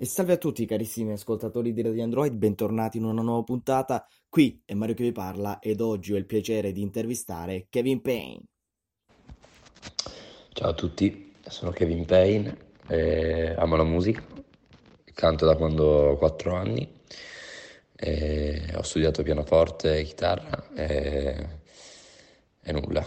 E 0.00 0.06
salve 0.06 0.34
a 0.34 0.36
tutti 0.36 0.64
carissimi 0.64 1.10
ascoltatori 1.10 1.72
di 1.72 1.82
Radio 1.82 2.04
Android, 2.04 2.32
bentornati 2.32 2.98
in 2.98 3.02
una 3.02 3.20
nuova 3.20 3.42
puntata. 3.42 4.06
Qui 4.28 4.62
è 4.64 4.72
Mario 4.74 4.94
che 4.94 5.02
vi 5.02 5.10
parla 5.10 5.58
ed 5.58 5.80
oggi 5.80 6.12
ho 6.12 6.16
il 6.16 6.24
piacere 6.24 6.70
di 6.70 6.82
intervistare 6.82 7.66
Kevin 7.68 8.00
Payne. 8.00 8.42
Ciao 10.52 10.68
a 10.68 10.72
tutti, 10.74 11.32
sono 11.40 11.72
Kevin 11.72 12.04
Payne, 12.04 12.56
eh, 12.86 13.56
amo 13.58 13.74
la 13.74 13.82
musica, 13.82 14.22
canto 15.14 15.44
da 15.44 15.56
quando 15.56 15.84
ho 15.84 16.16
4 16.16 16.54
anni, 16.54 16.88
eh, 17.96 18.72
ho 18.76 18.82
studiato 18.82 19.24
pianoforte 19.24 19.98
e 19.98 20.04
chitarra 20.04 20.68
e, 20.76 21.48
e 22.62 22.72
nulla, 22.72 23.04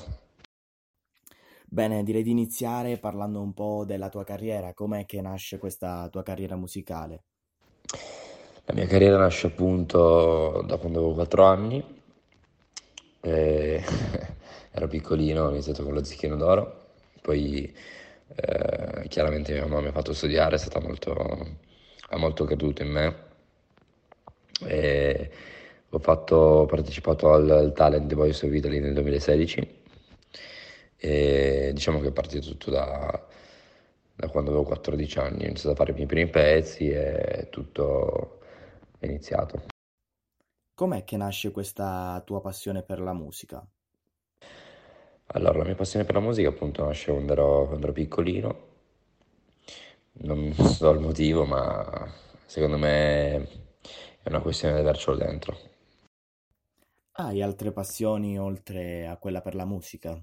Bene, 1.74 2.04
direi 2.04 2.22
di 2.22 2.32
iniziare 2.32 2.98
parlando 2.98 3.40
un 3.40 3.54
po' 3.54 3.86
della 3.86 4.10
tua 4.10 4.26
carriera, 4.26 4.74
com'è 4.74 5.06
che 5.06 5.22
nasce 5.22 5.58
questa 5.58 6.10
tua 6.12 6.22
carriera 6.22 6.58
musicale? 6.58 7.24
La 8.66 8.74
mia 8.74 8.86
carriera 8.88 9.18
nasce 9.18 9.48
appunto 9.48 10.64
da 10.68 10.76
quando 10.76 11.00
avevo 11.00 11.14
4 11.14 11.46
anni, 11.46 11.82
e 13.22 13.82
ero 14.70 14.88
piccolino, 14.90 15.46
ho 15.46 15.50
iniziato 15.50 15.86
con 15.86 15.94
lo 15.94 16.04
Zecchino 16.04 16.36
d'Oro, 16.36 16.88
poi 17.22 17.74
eh, 18.36 19.08
chiaramente 19.08 19.54
mia 19.54 19.66
mamma 19.66 19.80
mi 19.80 19.88
ha 19.88 19.94
fatto 19.94 20.12
studiare, 20.12 20.56
è 20.56 20.60
stata 20.60 20.82
molto, 20.82 21.14
ha 21.14 22.18
molto 22.18 22.44
creduto 22.44 22.84
in 22.84 22.90
me 22.92 23.16
e 24.66 25.32
ho, 25.88 26.00
fatto, 26.00 26.36
ho 26.36 26.66
partecipato 26.66 27.32
al, 27.32 27.50
al 27.50 27.72
Talent 27.72 28.08
The 28.10 28.16
Voice 28.16 28.46
of 28.46 28.54
Italy 28.54 28.82
nel 28.82 28.94
2016 28.94 29.80
e 31.04 31.72
diciamo 31.74 32.00
che 32.00 32.10
è 32.10 32.12
partito 32.12 32.48
tutto 32.48 32.70
da, 32.70 33.28
da 34.14 34.28
quando 34.28 34.52
avevo 34.52 34.66
14 34.66 35.18
anni, 35.18 35.44
ho 35.46 35.48
iniziato 35.48 35.72
a 35.72 35.76
fare 35.76 35.92
i 35.92 35.96
miei 35.96 36.06
primi 36.06 36.30
pezzi 36.30 36.90
e 36.90 37.48
tutto 37.50 38.40
è 39.00 39.08
iniziato. 39.08 39.64
Com'è 40.76 41.04
che 41.04 41.18
nasce 41.18 41.50
questa 41.50 42.22
tua 42.24 42.40
passione 42.40 42.84
per 42.84 43.00
la 43.00 43.14
musica? 43.14 43.68
Allora, 45.34 45.58
la 45.58 45.64
mia 45.64 45.76
passione 45.76 46.06
per 46.06 46.14
la 46.14 46.22
musica 46.22 46.50
appunto 46.50 46.86
nasce 46.86 47.12
quando 47.12 47.32
ero, 47.34 47.66
quando 47.66 47.86
ero 47.86 47.94
piccolino, 47.94 48.68
non 50.24 50.54
so 50.54 50.92
il 50.92 51.00
motivo, 51.00 51.46
ma 51.46 52.14
secondo 52.46 52.78
me 52.78 53.48
è 54.22 54.30
una 54.30 54.42
questione 54.42 54.76
di 54.76 54.82
avercelo 54.82 55.18
dentro. 55.18 55.58
Hai 57.14 57.42
altre 57.42 57.72
passioni 57.72 58.38
oltre 58.38 59.08
a 59.08 59.18
quella 59.18 59.42
per 59.42 59.56
la 59.56 59.66
musica? 59.66 60.22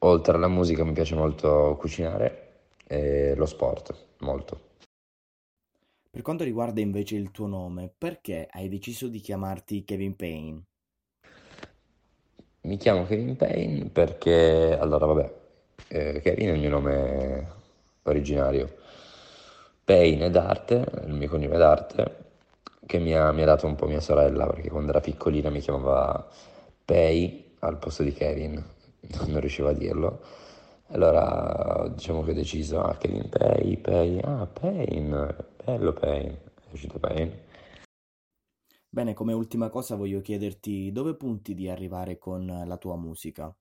Oltre 0.00 0.36
alla 0.36 0.48
musica 0.48 0.84
mi 0.84 0.92
piace 0.92 1.14
molto 1.14 1.76
cucinare 1.78 2.46
e 2.86 3.34
lo 3.34 3.46
sport, 3.46 3.94
molto. 4.18 4.66
Per 6.10 6.22
quanto 6.22 6.44
riguarda 6.44 6.80
invece 6.80 7.16
il 7.16 7.30
tuo 7.30 7.46
nome, 7.46 7.92
perché 7.96 8.48
hai 8.50 8.68
deciso 8.68 9.08
di 9.08 9.20
chiamarti 9.20 9.84
Kevin 9.84 10.16
Payne? 10.16 10.62
Mi 12.62 12.76
chiamo 12.76 13.04
Kevin 13.06 13.36
Payne 13.36 13.86
perché, 13.86 14.76
allora 14.78 15.06
vabbè, 15.06 15.34
eh, 15.88 16.20
Kevin 16.20 16.48
è 16.48 16.52
il 16.52 16.60
mio 16.60 16.70
nome 16.70 17.52
originario, 18.02 18.76
Payne 19.84 20.26
è 20.26 20.30
d'arte, 20.30 20.84
il 21.06 21.14
mio 21.14 21.28
cognome 21.28 21.56
d'arte, 21.56 22.16
che 22.86 22.98
mi 22.98 23.14
ha, 23.14 23.32
mi 23.32 23.42
ha 23.42 23.46
dato 23.46 23.66
un 23.66 23.74
po' 23.74 23.86
mia 23.86 24.00
sorella 24.00 24.46
perché 24.46 24.70
quando 24.70 24.90
era 24.90 25.00
piccolina 25.00 25.50
mi 25.50 25.60
chiamava 25.60 26.26
Pay 26.84 27.54
al 27.60 27.78
posto 27.78 28.02
di 28.02 28.12
Kevin, 28.12 28.62
non 29.26 29.40
riuscivo 29.40 29.68
a 29.68 29.72
dirlo. 29.72 30.20
Allora 30.88 31.86
diciamo 31.88 32.22
che 32.22 32.30
ho 32.30 32.34
deciso, 32.34 32.80
ah 32.80 32.96
Kevin 32.96 33.28
Pay, 33.28 33.76
Pay, 33.76 34.20
ah 34.22 34.46
Pain, 34.46 35.36
bello 35.64 35.92
Pain, 35.92 36.30
è 36.30 36.72
uscito 36.72 36.98
Pain. 36.98 37.30
Bene, 38.88 39.12
come 39.12 39.34
ultima 39.34 39.68
cosa 39.68 39.96
voglio 39.96 40.22
chiederti 40.22 40.90
dove 40.92 41.14
punti 41.14 41.54
di 41.54 41.68
arrivare 41.68 42.16
con 42.16 42.64
la 42.66 42.76
tua 42.78 42.96
musica? 42.96 43.54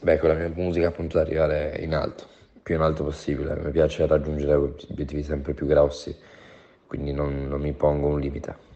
Beh, 0.00 0.18
con 0.18 0.30
la 0.30 0.34
mia 0.34 0.48
musica 0.48 0.88
appunto 0.88 1.18
ad 1.18 1.26
arrivare 1.26 1.78
in 1.78 1.94
alto, 1.94 2.26
più 2.62 2.74
in 2.74 2.80
alto 2.80 3.04
possibile, 3.04 3.54
mi 3.56 3.70
piace 3.70 4.06
raggiungere 4.06 4.54
obiettivi 4.54 5.22
sempre 5.22 5.54
più 5.54 5.66
grossi, 5.66 6.16
quindi 6.86 7.12
non, 7.12 7.46
non 7.46 7.60
mi 7.60 7.72
pongo 7.72 8.08
un 8.08 8.18
limite. 8.18 8.70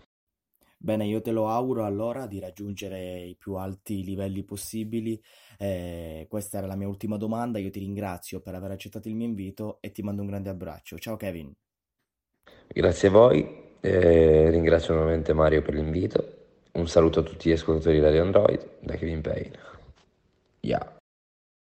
Bene, 0.87 1.05
io 1.05 1.21
te 1.21 1.33
lo 1.33 1.49
auguro 1.49 1.85
allora 1.85 2.29
di 2.29 2.39
raggiungere 2.39 3.19
i 3.19 3.35
più 3.35 3.55
alti 3.55 4.05
livelli 4.05 4.45
possibili. 4.45 5.21
Eh, 5.59 6.27
questa 6.29 6.59
era 6.59 6.69
la 6.69 6.77
mia 6.77 6.87
ultima 6.87 7.17
domanda. 7.17 7.59
Io 7.59 7.71
ti 7.71 7.81
ringrazio 7.81 8.39
per 8.39 8.55
aver 8.55 8.71
accettato 8.71 9.09
il 9.09 9.17
mio 9.17 9.27
invito 9.27 9.79
e 9.81 9.91
ti 9.91 10.03
mando 10.03 10.23
un 10.23 10.29
grande 10.29 10.49
abbraccio. 10.49 10.97
Ciao 10.97 11.17
Kevin. 11.17 11.53
Grazie 12.69 13.09
a 13.09 13.11
voi, 13.11 13.63
eh, 13.81 14.49
ringrazio 14.51 14.95
nuovamente 14.95 15.33
Mario 15.33 15.61
per 15.61 15.75
l'invito. 15.75 16.25
Un 16.75 16.87
saluto 16.87 17.19
a 17.19 17.23
tutti 17.25 17.49
gli 17.49 17.53
ascoltatori 17.53 17.99
di 17.99 18.19
Android 18.19 18.79
da 18.79 18.95
Kevin 18.95 19.23
Payne. 19.23 19.59
Yeah. 20.61 20.96